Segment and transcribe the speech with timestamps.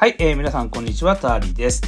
[0.00, 1.82] はい、えー、皆さんこんにちは、ターリーです。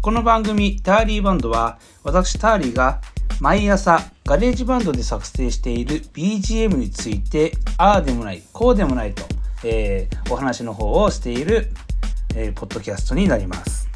[0.00, 3.02] この番組、ターリーバンドは、私ターリーが
[3.42, 9.24] 毎朝ガレージバンドで作成している BGM について、ああでもない、こうでもないと、
[9.64, 11.68] えー、お話の方をしている、
[12.34, 13.86] えー、ポッドキャストになります。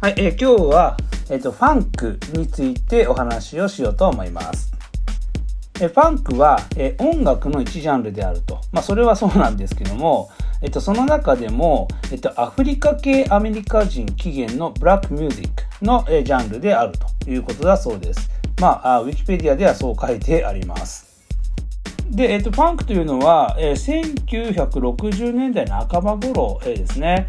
[0.00, 0.96] はい、えー、今日は、
[1.28, 4.72] えっ、と、ファンクについてお話をしようと思います。
[5.82, 8.60] えファンクは、え音楽の一ジャンルであると。
[8.72, 10.30] まあ、それはそうなんですけども、
[10.64, 18.30] えっと、その中でも、えっと、アフリカ系アメリカ人起源のブラックミュージックの、えジャンルであるということだそうです。
[18.58, 21.22] まあ、ウィキペディアではそう書いてあります。
[22.08, 27.28] で、えっと、ファンクというのは、え1960年代半ば頃、えですね。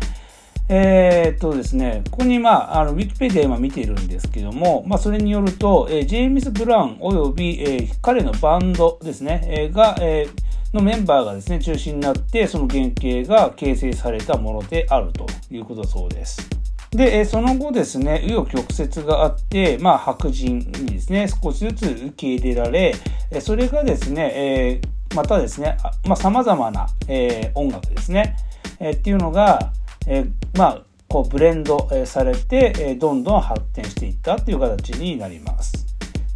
[0.69, 10.44] えー、っとですね、ここに、まあ、あの、ウィキペディア今見ているんですけども、まあ、それによると、えー、ジェーミス・ブラウン及び、えー、彼のバンドですね、えー、が、えー、
[10.75, 16.47] のメンバーがですね、中心になって、その原型が形成されたものであるということだそうです。
[16.91, 18.65] で、その後ですね、紆余曲
[19.01, 22.93] 折があって、まあ、白人にですね、少しずつ受け入れられ、
[23.41, 24.81] それがですね、え、
[25.15, 28.35] またですね、まあ、様々な、え、音楽ですね、
[28.79, 29.71] え、っていうのが、
[30.07, 30.25] え、
[30.57, 35.85] まあ、こうブレンドされて、どんどん発展していったという形になります。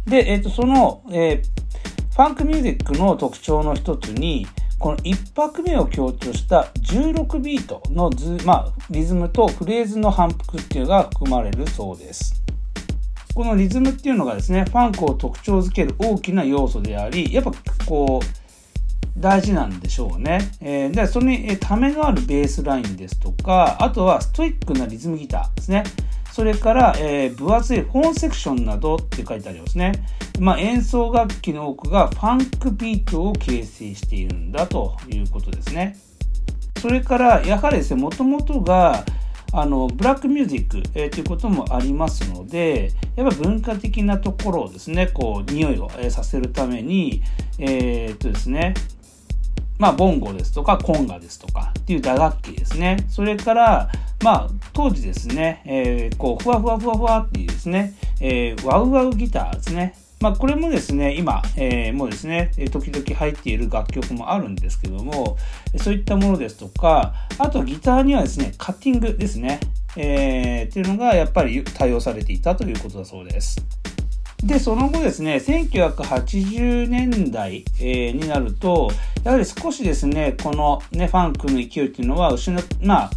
[0.06, 4.46] で、えっ、と、その、えー、ファンクミュージックの特徴の一つに、
[4.78, 12.42] この1拍目を強調した16ビートの図、まあ、リズムとフレーズの反復っていうのが含まれるそうです。
[13.34, 17.52] このリズムっていうのがですね、ファンクを特徴づける大きな要素であり、やっぱ
[17.86, 18.40] こう、
[19.16, 20.50] 大事なんでしょうね。
[20.60, 25.84] えー、で、それに、え、ためのあるベースラインですとか、あとはストイックなリズムギターですね。
[26.32, 29.92] それから、えー、分厚いホーンセクションなどって書いてありますね。
[30.38, 35.96] まあ、演奏楽器の多くがファンクビートを形成しているんだということですね。
[36.80, 39.04] それから、やはりですね、もともとが、
[39.52, 47.22] あの、ブラックミュージック、えー、ということもありますので、やっぱ文化的なところをですね、こう、匂いを、えー、させるために、
[47.58, 48.74] えー、っとですね、
[49.80, 52.98] まあ、ボンゴですとか、コンガですとかっていう打楽器ですね。
[53.08, 53.88] それから、
[54.22, 59.94] まあ、当時ですね、えー、こう、ふわふわふわふわっていうですね、えー、ワウワウギターですね。
[60.20, 65.38] まあ、これもですね、今、えー、もうですね、時々入っている楽曲もあるんですけども、
[65.78, 69.60] そういったものですとか、あとギターにはですね、カッティングですね、
[69.96, 73.64] えー、っていうのがやっぱり対応されていたということだそうです。
[74.42, 78.90] で、その後ですね、1980年代、えー、になると、
[79.22, 82.52] やはり少しですね、このね、ファンクの勢いっていうのは失、
[82.82, 83.10] まあ、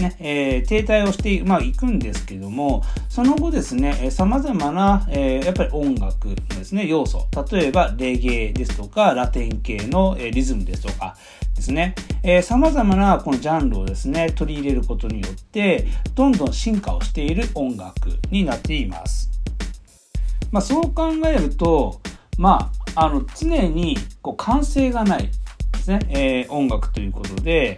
[0.00, 11.16] ね、えー、停滞をして、まあ、いくんですけども、その後ですね、えー、様々な、えー、やっぱり音楽のですね、要素、例えばレゲエですとか、ラテン系の、えー、リズムですとか、
[11.54, 17.92] ですね、えー、様々なこのジャンルをですね、取り入れることによって、どんどん進化をしている音楽
[18.30, 19.39] になっています。
[20.52, 22.00] まあ、そう考えると、
[22.38, 25.28] まあ、あの、常に、こう、完成がない
[25.72, 27.76] ですね、えー、音楽ということで、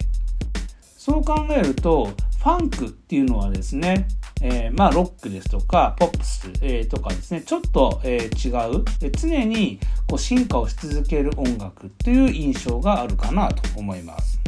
[0.97, 4.09] そう考えると、ファンクっていうのはですね、
[4.41, 9.79] えー、まあ、ロックですとか、ポップス、えー、とかですね、ちょっと、えー、違う、え常に、
[10.09, 14.41] こう、進化をし続ける音楽という印象があるかなと思います。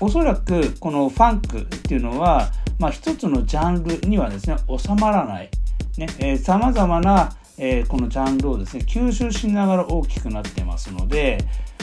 [0.00, 5.50] おそらく、このファンクっていうのは、まあ、一つのジャンルにはですね、収まらない、
[5.98, 11.38] ね、えー、様々な、えー、このジャンルをですね、吸収しながら大きくなってますので、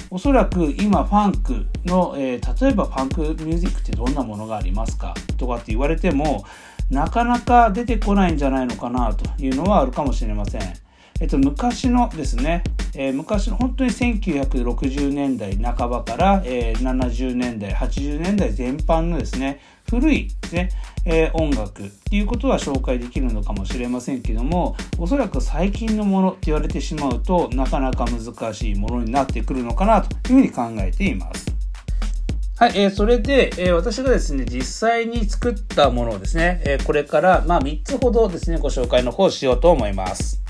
[0.10, 6.44] おそらく今ファンクの、えー、例えばファンクミュージックってどんなものがありますかとかって言われても、
[6.90, 10.62] なかなか出てこないんじゃないのかなというのはあるかもしれません。
[11.20, 12.64] えっと、昔のですね、
[12.96, 19.60] えー、昔の本当に1960年代半ばから、えー、70年代、80年代全般のですね、
[19.90, 20.70] 古いね、
[21.06, 31.54] えー、音楽っていうことは紹介できるのかもしれませんけども、おそらく最近のものって言われてしまうとなかなか難しいものになってくるのかなというふうに考えています。
[32.58, 40.42] はい、えー、それで、えー、私がですね、実際に作ったものをですね、えー、これから、まあ、3つほどですね、ご紹介の方しようと思います。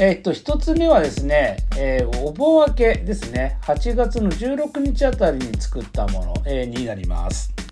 [0.00, 7.67] えっと、一つ目はですね、えー、お盆明けですね、8月の16日あたりに作ったもの、えー、になります。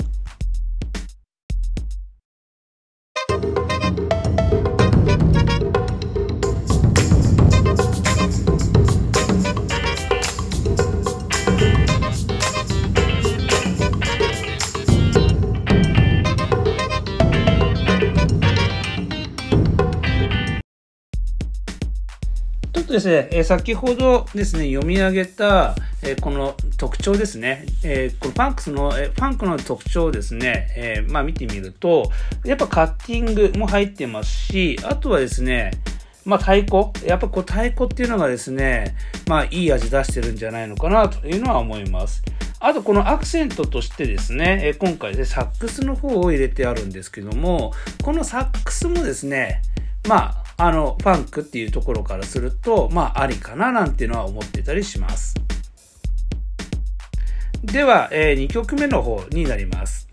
[22.77, 32.13] ちょっとですね、え先ほどですね、読み上げた、えこの特徴ですね、えこのパンクスの、えァンクの特徴をですね、えまあ見てみると、
[32.45, 35.71] やっぱカッティングも入ってますし、あとはですね、
[36.27, 38.95] まあ太鼓、やっぱこう太鼓っていうのがですね、
[39.27, 42.23] まあいい味出してるんじゃないのかなというのは思います。
[42.61, 47.73] あとこのアクセントとしてですね、え今回で、サックスの方を入れてあるんですけども、
[48.05, 49.63] このサックスもですね、
[50.07, 55.35] まああの、ファンクっていうところからすると、まあ、ありかななんていうのは思ってたりします。
[57.63, 60.06] では、えー、2曲目の方になります。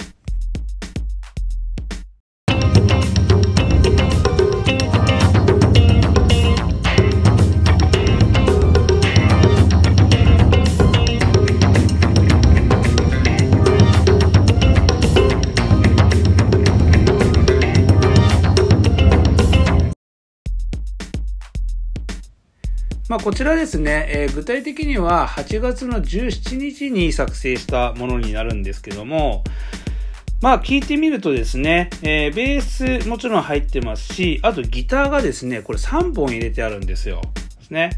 [23.13, 29.44] まあ、こちらですね、えー、具体的には8月の17日に作成したものになるんですけども、
[30.42, 37.21] まあ聞いてみるとですね、えー、ベースもちろん入ってますし、あとギターがですね、これ3本入れてあるんですよ。
[37.60, 37.92] ですね。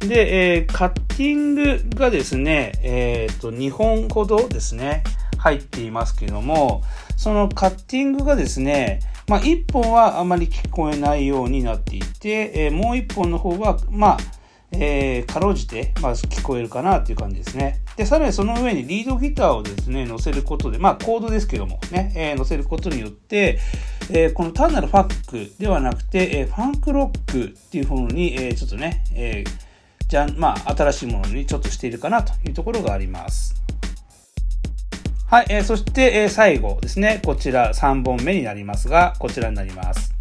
[0.00, 5.02] で、えー、カッティングがですね、えっ、ー、と、2本ほどですね、
[5.38, 6.82] 入っていますけども、
[7.16, 14.18] そのカッティングがですね、まあ1本はあまり聞こえないようになっていて、え、もう1本の方は、まあ、
[14.72, 17.80] えー、かろうじて、まあ、聞こえるかなっていう感じですね。
[17.96, 23.58] で、さらにその上にリードギターをですね、乗せることで、まあ、コードですけどもね、えー、乗せることによって、
[24.10, 29.44] えー、この単なるファックではなくて、え、ファンクロックっていうものに、え、ちょっとね、え、
[30.08, 33.54] じゃんまあ、新しいものにちょっとしているかなというところがあります。
[35.26, 40.17] はい、えー、そして、えー、最後ですね、こちら3本目になりますが、こちらになります。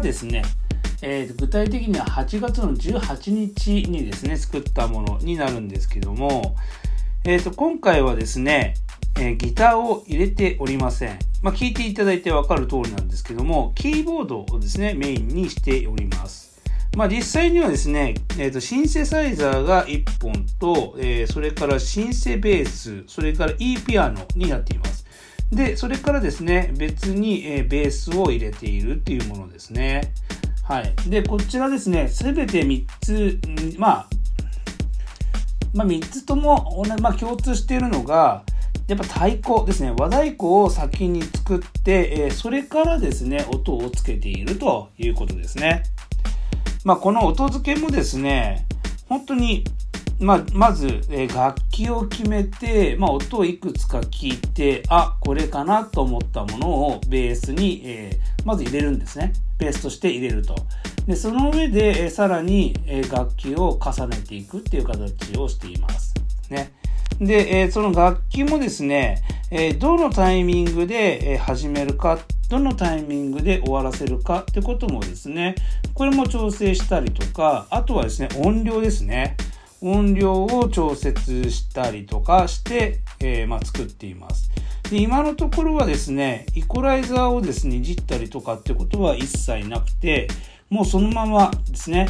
[0.00, 0.42] ですね、
[1.02, 6.56] えー、具体的には8月の18日にですね、作ったものになるんですけども、
[7.24, 8.74] えー、と今回はですね、
[9.18, 11.18] えー、ギターを入れておりません。
[11.42, 16.60] まあ、聞いていただいてわかる通りなんですけども、キーボードをですね、メインにしております。
[16.96, 24.95] まあ、実際にはですね、えー、とシンセサイザーが1本と、えー、それからシンセベース、それから E ピアノになっています。
[25.50, 30.12] で、それからですね、別に、えベースを入れているっていうものですね。
[30.62, 30.94] はい。
[31.08, 33.40] で、こちらですね、すべて3つ、
[33.78, 34.08] まあ、
[35.74, 38.42] まあ、3つとも同じ、まあ、共通しているのが、
[38.88, 39.92] やっぱ太鼓ですね。
[39.98, 45.82] 和太鼓を先に作って、えそれからですね、音をつけているということですね。
[46.84, 48.66] まあ、この音付けもですね、
[49.08, 49.64] 本当に
[50.18, 59.34] まあ、まず、え、楽器を決めて、まあ、音をいくつか聞いて、あ、これかなと思ったものをベースに、えー、まず入れるんですね。
[59.58, 60.54] ベースとして入れると。
[61.06, 66.14] で、その上で、え、さらに、え楽器を重ねていくっていう形をしています。
[66.48, 66.72] ね。
[67.20, 72.18] で、えその楽器もですね、えどのタイミングで、始めるか、
[72.48, 75.56] どのタイミングで終わらせるかってこともですね、
[75.94, 79.36] これも調整したりとか、あとはですね、音量ですね。
[79.80, 84.50] 音量を調節したりとかして、えー、まあ、作っています。
[84.90, 90.28] で今のところはですね、イコライザーをですね、いじったりとかってことは一切なくて、
[90.70, 92.08] もうそのままですね、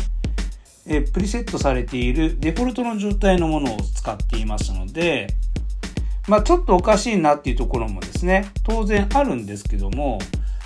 [0.87, 5.29] えプリセットされているデフォルトの状態のものを使っていますので、
[6.29, 10.19] まあちょっとおかしいなっていうところもですね、当然あるんですけども、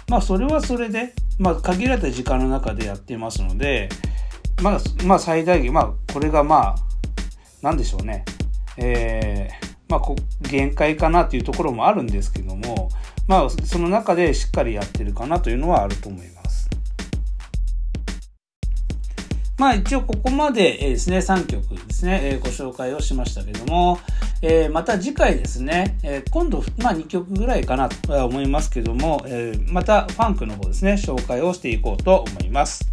[0.09, 3.89] まあそれはそれで、まあ限られた時間の中でやってますので、
[4.63, 6.90] まあ、まあ最大限、まあこれがまあ
[7.63, 8.25] 何でしょうね、
[8.77, 12.89] えー、まあ、限界かなというところもあるんですけども、
[13.27, 16.41] まあ、その中でしっかりやってるかなというのはあると思います。
[19.61, 23.99] まあ一応ここまでですね、3曲ですね、えご紹介をしましたけども、
[24.41, 32.90] え、また次回ですね、え、今度、まあ2曲ぐらいかなとは思いますけども、え、またファンクの方ですね、紹介をしていこうと思います。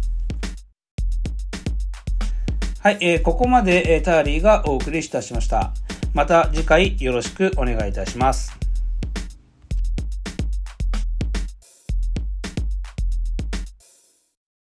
[2.88, 5.74] はい、えー、ここまで、えー、ターリーがお送りいたしました。
[6.14, 8.67] また次回よろしくお願いいたします。